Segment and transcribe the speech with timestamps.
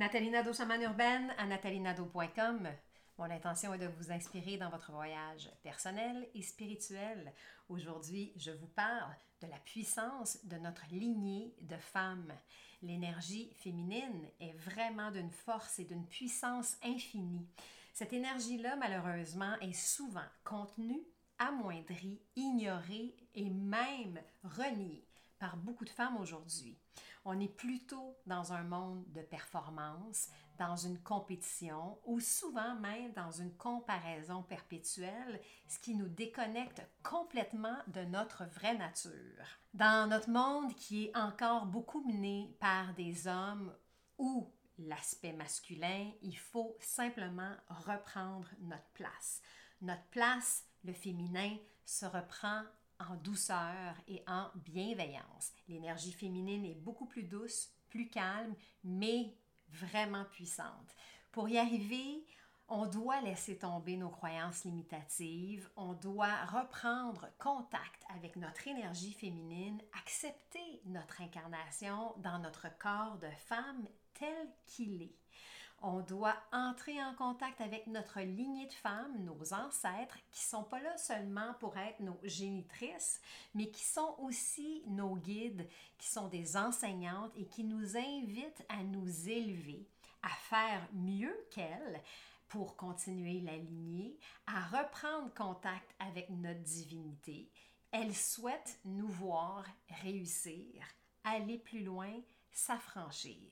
[0.00, 2.66] Nathalie Nadeau, chamane urbaine à nathalienadeau.com.
[3.18, 7.34] Mon intention est de vous inspirer dans votre voyage personnel et spirituel.
[7.68, 12.32] Aujourd'hui, je vous parle de la puissance de notre lignée de femmes.
[12.80, 17.46] L'énergie féminine est vraiment d'une force et d'une puissance infinie.
[17.92, 21.02] Cette énergie-là, malheureusement, est souvent contenue,
[21.38, 25.04] amoindrie, ignorée et même reniée
[25.40, 26.78] par beaucoup de femmes aujourd'hui.
[27.24, 30.28] On est plutôt dans un monde de performance,
[30.58, 37.76] dans une compétition ou souvent même dans une comparaison perpétuelle, ce qui nous déconnecte complètement
[37.88, 39.44] de notre vraie nature.
[39.74, 43.74] Dans notre monde qui est encore beaucoup mené par des hommes
[44.18, 49.40] ou l'aspect masculin, il faut simplement reprendre notre place.
[49.80, 52.62] Notre place, le féminin, se reprend
[53.08, 55.52] en douceur et en bienveillance.
[55.68, 58.54] L'énergie féminine est beaucoup plus douce, plus calme,
[58.84, 59.36] mais
[59.68, 60.94] vraiment puissante.
[61.32, 62.24] Pour y arriver,
[62.70, 69.82] on doit laisser tomber nos croyances limitatives, on doit reprendre contact avec notre énergie féminine,
[69.98, 75.16] accepter notre incarnation dans notre corps de femme tel qu'il est.
[75.82, 80.78] On doit entrer en contact avec notre lignée de femmes, nos ancêtres, qui sont pas
[80.78, 83.20] là seulement pour être nos génitrices,
[83.54, 85.66] mais qui sont aussi nos guides,
[85.98, 89.88] qui sont des enseignantes et qui nous invitent à nous élever,
[90.22, 92.00] à faire mieux qu'elles
[92.50, 97.48] pour continuer la lignée, à reprendre contact avec notre divinité.
[97.92, 99.64] Elles souhaitent nous voir
[100.02, 100.84] réussir,
[101.24, 102.12] aller plus loin,
[102.52, 103.50] s'affranchir.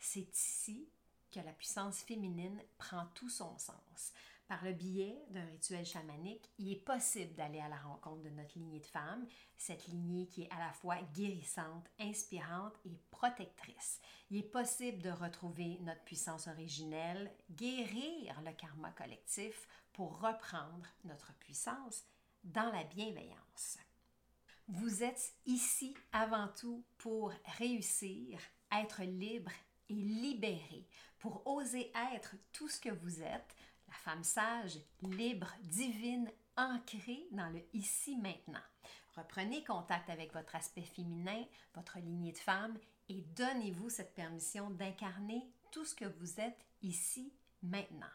[0.00, 0.88] C'est ici
[1.30, 4.12] que la puissance féminine prend tout son sens.
[4.48, 8.58] Par le biais d'un rituel chamanique, il est possible d'aller à la rencontre de notre
[8.58, 9.26] lignée de femmes,
[9.58, 14.00] cette lignée qui est à la fois guérissante, inspirante et protectrice.
[14.30, 21.34] Il est possible de retrouver notre puissance originelle, guérir le karma collectif pour reprendre notre
[21.34, 22.06] puissance
[22.42, 23.76] dans la bienveillance.
[24.66, 28.40] Vous êtes ici avant tout pour réussir,
[28.72, 29.52] être libre
[29.90, 30.86] et libérée
[31.18, 33.56] pour oser être tout ce que vous êtes,
[33.98, 38.62] femme sage, libre, divine, ancrée dans le ici maintenant.
[39.16, 41.44] Reprenez contact avec votre aspect féminin,
[41.74, 47.32] votre lignée de femme et donnez-vous cette permission d'incarner tout ce que vous êtes ici
[47.62, 48.06] maintenant.